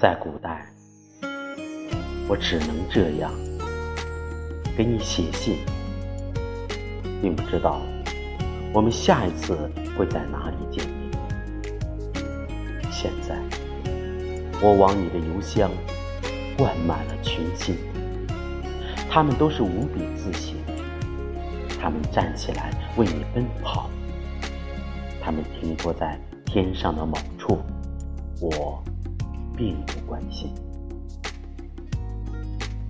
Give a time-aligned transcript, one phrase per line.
[0.00, 0.64] 在古代，
[2.26, 3.30] 我只能这样
[4.74, 5.58] 给你写信，
[7.20, 7.82] 并不知道
[8.72, 9.54] 我们下一次
[9.98, 10.96] 会在哪里见面。
[12.90, 13.38] 现在，
[14.62, 15.70] 我往你的邮箱
[16.56, 17.76] 灌满了群星，
[19.10, 20.56] 他们都是无比自信，
[21.78, 23.90] 他们站起来为你奔跑，
[25.20, 27.58] 他们停泊在天上的某处，
[28.40, 28.82] 我。
[29.60, 30.50] 并不关心。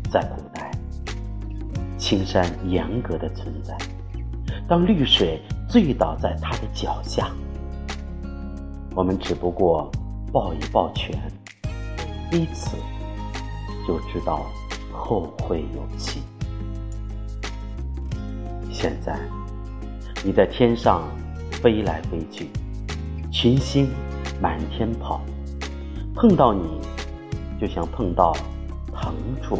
[0.08, 0.70] 在古代，
[1.98, 3.76] 青山严格的存在。
[4.68, 7.28] 当绿水醉倒在他的脚下，
[8.94, 9.90] 我们只不过
[10.32, 11.20] 抱一抱拳，
[12.30, 12.76] 彼此
[13.84, 14.46] 就知道
[14.92, 16.22] 后会有期。
[18.70, 19.18] 现在，
[20.24, 21.02] 你在天上
[21.50, 22.48] 飞来飞去，
[23.32, 23.90] 群星
[24.40, 25.20] 满天跑。
[26.20, 26.78] 碰到你，
[27.58, 28.36] 就像碰到
[28.92, 29.58] 疼处。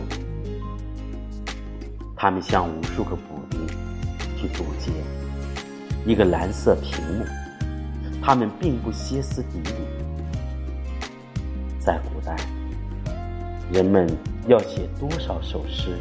[2.15, 3.67] 他们像无数个补丁，
[4.37, 4.93] 去堵截
[6.05, 7.25] 一个蓝色屏幕。
[8.21, 9.71] 他们并不歇斯底里。
[11.79, 12.37] 在古代，
[13.73, 14.07] 人们
[14.47, 15.97] 要写多少首诗，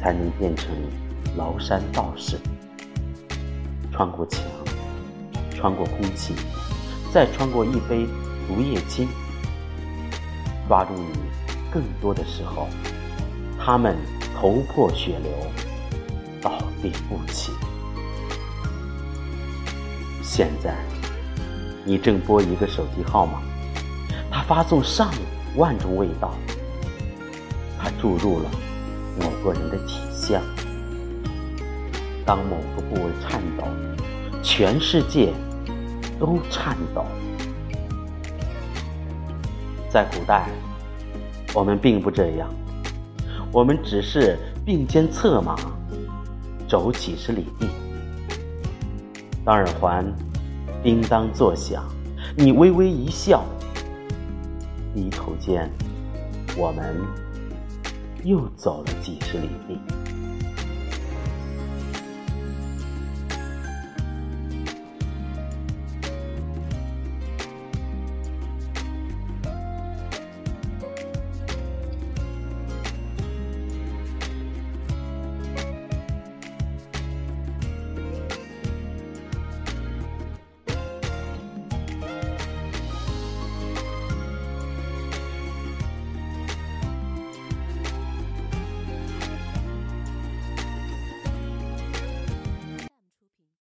[0.00, 0.70] 才能变成
[1.36, 2.38] 崂山道士？
[3.90, 4.44] 穿过墙，
[5.50, 6.36] 穿过空气，
[7.12, 8.06] 再穿过一杯
[8.46, 9.08] 毒液精。
[10.68, 11.08] 抓住你
[11.70, 12.68] 更多的时候，
[13.58, 13.96] 他们
[14.34, 15.30] 头破血流，
[16.40, 17.52] 倒地不起。
[20.22, 20.74] 现在，
[21.84, 23.42] 你正拨一个手机号码，
[24.30, 25.10] 他发送上
[25.56, 26.34] 万种味道，
[27.78, 28.50] 他注入了
[29.20, 30.42] 某个人的体香。
[32.26, 33.64] 当某个部位颤抖，
[34.42, 35.32] 全世界
[36.18, 37.04] 都颤抖。
[39.94, 40.48] 在古代，
[41.54, 42.52] 我们并不这样，
[43.52, 45.54] 我们只是并肩策马，
[46.68, 47.68] 走几十里地。
[49.44, 50.04] 当耳环
[50.82, 51.84] 叮当作响，
[52.36, 53.44] 你微微一笑，
[54.92, 55.70] 低头间，
[56.56, 56.96] 我们
[58.24, 59.78] 又走了几十里地。